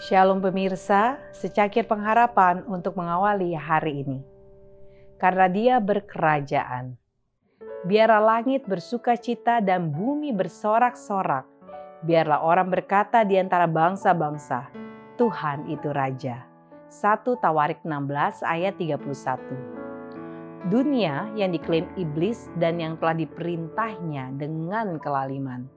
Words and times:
Shalom 0.00 0.40
pemirsa, 0.40 1.20
secakir 1.28 1.84
pengharapan 1.84 2.64
untuk 2.64 2.96
mengawali 2.96 3.52
hari 3.52 4.00
ini. 4.00 4.24
Karena 5.20 5.44
dia 5.44 5.76
berkerajaan. 5.76 6.96
Biarlah 7.84 8.24
langit 8.40 8.64
bersuka 8.64 9.12
cita 9.20 9.60
dan 9.60 9.92
bumi 9.92 10.32
bersorak-sorak. 10.32 11.44
Biarlah 12.00 12.40
orang 12.40 12.72
berkata 12.72 13.28
di 13.28 13.36
antara 13.36 13.68
bangsa-bangsa, 13.68 14.72
Tuhan 15.20 15.68
itu 15.68 15.92
Raja. 15.92 16.48
1 16.88 17.36
Tawarik 17.36 17.84
16 17.84 18.40
ayat 18.40 18.80
31. 18.80 19.04
Dunia 20.72 21.28
yang 21.36 21.52
diklaim 21.52 21.84
iblis 22.00 22.48
dan 22.56 22.80
yang 22.80 22.96
telah 22.96 23.20
diperintahnya 23.20 24.32
dengan 24.40 24.96
kelaliman. 24.96 25.68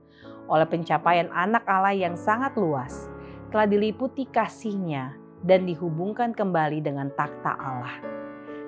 Oleh 0.47 0.67
pencapaian 0.71 1.27
anak 1.35 1.67
Allah 1.67 1.91
yang 1.91 2.15
sangat 2.15 2.55
luas, 2.55 3.11
telah 3.53 3.69
diliputi 3.69 4.25
kasihnya 4.25 5.13
dan 5.45 5.69
dihubungkan 5.69 6.33
kembali 6.33 6.81
dengan 6.81 7.13
takhta 7.13 7.53
Allah. 7.53 8.01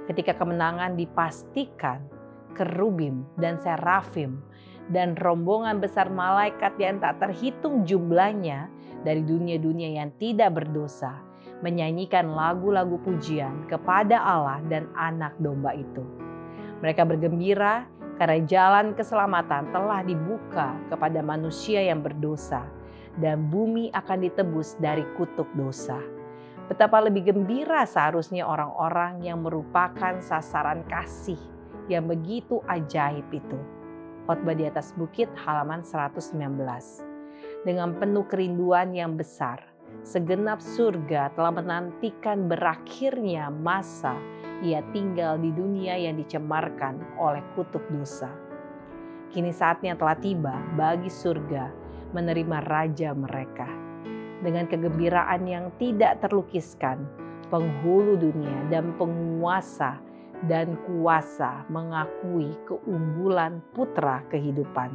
Ketika 0.05 0.37
kemenangan 0.37 0.93
dipastikan, 0.93 2.05
kerubim 2.53 3.25
dan 3.41 3.57
serafim 3.57 4.45
dan 4.93 5.17
rombongan 5.17 5.81
besar 5.81 6.13
malaikat 6.13 6.77
yang 6.77 7.01
tak 7.01 7.17
terhitung 7.17 7.81
jumlahnya 7.81 8.69
dari 9.01 9.25
dunia-dunia 9.25 9.97
yang 10.05 10.13
tidak 10.21 10.53
berdosa 10.61 11.17
menyanyikan 11.65 12.29
lagu-lagu 12.37 13.01
pujian 13.01 13.65
kepada 13.65 14.21
Allah 14.21 14.61
dan 14.69 14.85
anak 14.93 15.33
domba 15.41 15.73
itu. 15.73 16.05
Mereka 16.85 17.09
bergembira 17.09 17.89
karena 18.21 18.37
jalan 18.45 18.93
keselamatan 18.93 19.73
telah 19.73 20.05
dibuka 20.05 20.77
kepada 20.93 21.25
manusia 21.25 21.81
yang 21.81 22.05
berdosa 22.05 22.69
dan 23.19 23.47
bumi 23.47 23.91
akan 23.95 24.27
ditebus 24.27 24.75
dari 24.79 25.03
kutuk 25.15 25.47
dosa. 25.55 25.99
Betapa 26.65 26.97
lebih 26.97 27.29
gembira 27.29 27.85
seharusnya 27.85 28.41
orang-orang 28.41 29.21
yang 29.21 29.45
merupakan 29.45 30.17
sasaran 30.17 30.81
kasih 30.89 31.37
yang 31.85 32.09
begitu 32.09 32.57
ajaib 32.65 33.29
itu. 33.29 33.59
Khotbah 34.25 34.57
di 34.57 34.65
atas 34.65 34.89
bukit 34.97 35.29
halaman 35.37 35.85
119. 35.85 36.33
Dengan 37.61 37.93
penuh 37.93 38.25
kerinduan 38.25 38.97
yang 38.97 39.13
besar, 39.13 39.61
segenap 40.01 40.57
surga 40.57 41.37
telah 41.37 41.53
menantikan 41.53 42.49
berakhirnya 42.49 43.53
masa 43.53 44.17
ia 44.65 44.81
tinggal 44.89 45.37
di 45.37 45.53
dunia 45.53 45.93
yang 45.93 46.17
dicemarkan 46.17 46.97
oleh 47.21 47.45
kutuk 47.53 47.85
dosa. 47.93 48.33
Kini 49.29 49.53
saatnya 49.53 49.93
telah 49.93 50.17
tiba 50.17 50.57
bagi 50.73 51.11
surga 51.11 51.84
menerima 52.15 52.63
raja 52.63 53.11
mereka. 53.11 53.67
Dengan 54.39 54.71
kegembiraan 54.71 55.43
yang 55.43 55.75
tidak 55.75 56.23
terlukiskan, 56.23 57.03
penghulu 57.51 58.15
dunia 58.15 58.71
dan 58.71 58.95
penguasa 58.95 59.99
dan 60.47 60.75
kuasa 60.87 61.67
mengakui 61.67 62.55
keunggulan 62.67 63.59
putra 63.75 64.23
kehidupan. 64.31 64.91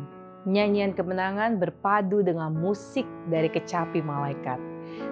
Nyanyian 0.49 0.97
kemenangan 0.97 1.61
berpadu 1.61 2.25
dengan 2.25 2.57
musik 2.57 3.05
dari 3.29 3.53
kecapi 3.53 4.01
malaikat. 4.01 4.57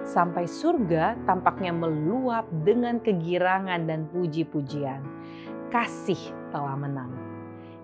Sampai 0.01 0.49
surga 0.49 1.15
tampaknya 1.29 1.69
meluap 1.69 2.49
dengan 2.65 2.97
kegirangan 2.97 3.85
dan 3.85 4.09
puji-pujian. 4.09 5.05
Kasih 5.69 6.33
telah 6.49 6.73
menang. 6.73 7.13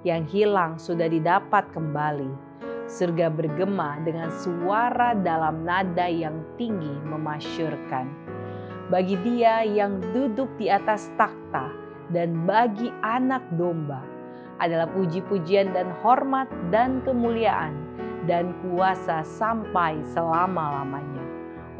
Yang 0.01 0.23
hilang 0.33 0.77
sudah 0.81 1.05
didapat 1.05 1.69
kembali 1.69 2.44
Surga 2.85 3.33
bergema 3.33 3.97
dengan 4.05 4.29
suara 4.29 5.17
dalam 5.17 5.65
nada 5.65 6.05
yang 6.05 6.45
tinggi 6.53 6.93
memasyurkan. 7.01 8.05
Bagi 8.93 9.17
dia 9.25 9.65
yang 9.65 9.97
duduk 10.13 10.45
di 10.61 10.69
atas 10.69 11.09
takhta 11.17 11.73
dan 12.13 12.45
bagi 12.45 12.93
anak 13.01 13.41
domba 13.57 14.05
adalah 14.61 14.85
puji-pujian 14.93 15.73
dan 15.73 15.89
hormat 16.05 16.45
dan 16.69 17.01
kemuliaan 17.01 17.73
dan 18.29 18.53
kuasa 18.61 19.25
sampai 19.25 19.97
selama-lamanya. 20.13 21.25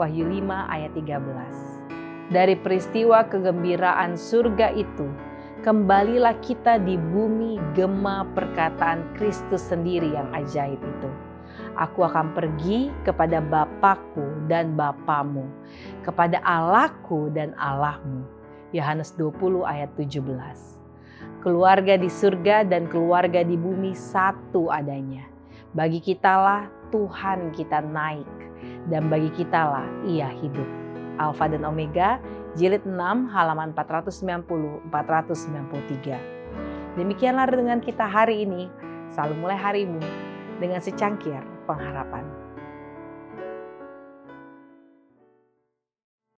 Wahyu 0.01 0.25
5 0.25 0.73
ayat 0.73 0.91
13. 0.97 2.33
Dari 2.33 2.57
peristiwa 2.57 3.21
kegembiraan 3.29 4.17
surga 4.17 4.73
itu, 4.73 5.05
kembalilah 5.63 6.35
kita 6.43 6.81
di 6.81 6.99
bumi 6.99 7.61
gema 7.77 8.27
perkataan 8.35 9.15
Kristus 9.15 9.63
sendiri 9.71 10.11
yang 10.11 10.27
ajaib 10.35 10.81
itu. 10.81 11.11
Aku 11.75 12.03
akan 12.07 12.35
pergi 12.35 12.91
kepada 13.07 13.39
Bapakku 13.39 14.47
dan 14.47 14.75
Bapamu, 14.75 15.47
kepada 16.03 16.39
Allahku 16.43 17.31
dan 17.31 17.55
Allahmu. 17.55 18.27
Yohanes 18.75 19.15
20 19.15 19.63
ayat 19.63 19.91
17. 19.95 20.19
Keluarga 21.39 21.95
di 21.95 22.09
surga 22.11 22.67
dan 22.67 22.91
keluarga 22.91 23.43
di 23.45 23.55
bumi 23.55 23.95
satu 23.95 24.67
adanya. 24.67 25.23
Bagi 25.71 25.99
kitalah 26.03 26.67
Tuhan 26.91 27.51
kita 27.55 27.83
naik 27.83 28.27
dan 28.91 29.07
bagi 29.07 29.31
kitalah 29.35 29.85
ia 30.07 30.31
hidup. 30.31 30.67
Alfa 31.15 31.47
dan 31.47 31.63
Omega 31.63 32.19
jilid 32.55 32.87
6 32.87 33.31
halaman 33.31 33.75
490 33.75 34.91
493. 34.91 36.95
Demikianlah 36.95 37.51
dengan 37.51 37.83
kita 37.83 38.07
hari 38.07 38.47
ini. 38.47 38.71
Selalu 39.11 39.35
mulai 39.37 39.59
harimu 39.59 39.99
dengan 40.57 40.79
secangkir 40.79 41.43
pengharapan. 41.67 42.44